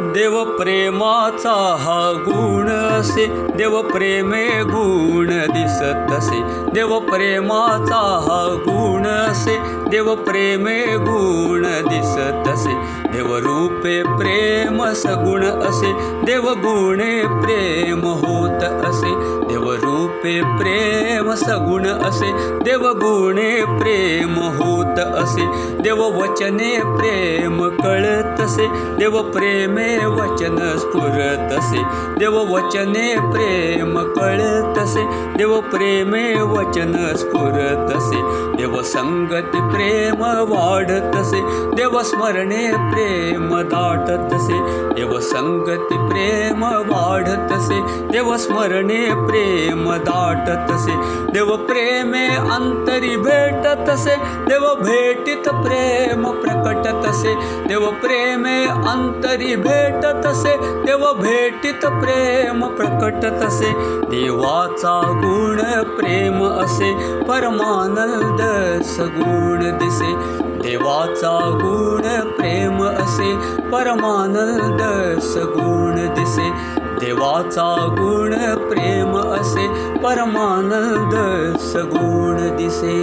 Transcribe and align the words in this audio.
देव 0.00 0.44
प्रेमाचा 0.44 1.76
हा 1.80 2.12
गुण 2.20 2.68
असे. 2.68 3.26
देव 3.56 3.82
प्रेमे 3.82 4.48
गुण 4.48 5.26
दिसत 5.26 6.12
असे. 6.12 6.42
देव 6.74 6.98
प्रेमाचा 6.98 8.18
हा 8.22 8.56
गुण 8.60 9.06
असे. 9.06 9.58
देव 9.90 10.14
प्रेमे 10.14 10.96
गुण 10.96 11.62
दिसत 11.62 12.48
असे. 12.48 12.72
देव 13.12 13.36
रूपे 13.36 14.02
प्रेम 14.02 14.84
सगुण 14.84 15.44
असे. 15.44 16.20
देव 16.24 16.42
गुणे 16.42 17.22
प्रेम 17.22 18.00
होत 18.02 18.64
असे 18.64 19.39
रूपे 20.10 20.40
प्रेम 20.58 21.30
सगुण 21.36 21.86
असे 21.86 22.30
देव 22.64 22.86
गुणे 23.00 23.50
प्रेम 23.78 24.34
होत 24.56 24.98
असे 24.98 25.44
देव 25.82 26.00
वचने 26.16 26.70
प्रेम 26.96 27.62
कळत 27.76 28.40
असे 28.40 28.66
देव 28.98 29.20
प्रेमे 29.30 29.88
वचन 30.06 30.58
स्फुरत 30.78 31.52
असे 31.58 31.82
देव 32.18 32.38
वचने 32.50 33.14
प्रेम 33.30 33.98
कळत 34.16 34.78
असे 34.78 35.04
देव 35.36 35.58
प्रेमे 35.70 36.24
वचन 36.52 36.92
स्फुरत 37.16 37.96
असे 37.96 38.22
देव 38.56 38.80
संगती 38.84 39.60
प्रेम 39.70 40.22
वाढत 40.50 41.16
असे 41.16 41.40
देव 41.76 42.00
स्मरणे 42.02 42.66
प्रेम 42.90 43.54
दाटत 43.62 44.34
असे 44.34 44.58
देव 44.94 45.18
संगती 45.30 45.96
प्रेम 46.08 46.64
वाढत 46.90 47.52
असे 47.52 47.80
देव 48.12 48.36
स्मरणे 48.36 49.04
प्रेम 49.26 49.90
दाटत 50.04 50.72
असे 50.72 50.96
देव 51.32 51.54
प्रेमे 51.66 52.26
अंतरी 52.54 53.16
भेटत 53.16 53.88
असे 53.90 54.16
देव 54.48 54.66
भेटीत 54.82 55.48
प्रेम 55.64 56.24
प्रकटत 56.42 57.06
देव 57.68 57.86
प्रेमे 58.02 58.58
अंतरी 58.90 59.54
भेटत 59.56 60.26
असे 60.26 60.56
देव 60.86 61.04
भेटीत 61.20 61.86
प्रेम 62.00 62.66
प्रकटत 62.76 63.42
असे 63.44 63.72
देवाचा 64.10 65.00
गुण 65.22 65.60
प्रेम 65.96 66.44
असे 66.44 66.92
परमानंद 67.22 68.40
सगुण 68.86 69.70
दिसे 69.78 70.12
देवाचा 70.62 71.38
गुण 71.62 72.02
प्रेम 72.30 72.82
असे 72.84 73.32
परमानंद 73.70 74.82
सगुण 75.22 75.94
दिसे 76.14 76.50
देवाचा 77.00 77.74
गुण 77.90 78.34
प्रेम 78.68 79.16
असे 79.18 79.66
परमानंद 80.02 81.14
सगुण 81.58 82.56
दिसे। 82.56 83.00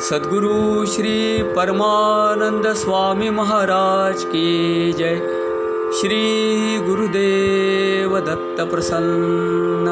सद्गुरु 0.00 0.86
श्री 0.86 1.42
परमानंद 1.42 2.66
स्वामी 2.74 3.30
महाराज 3.30 4.24
की 4.24 4.92
जय। 4.92 5.16
श्री 6.00 6.20
गुरुदेव 6.78 8.18
दत्त 8.20 8.60
प्रसन्न 8.70 9.86